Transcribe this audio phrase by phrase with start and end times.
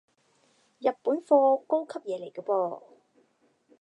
[0.79, 2.81] 日本貨，高級嘢嚟個噃